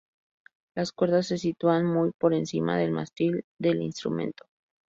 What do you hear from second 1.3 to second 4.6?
sitúan muy por encima del mástil del instrumento.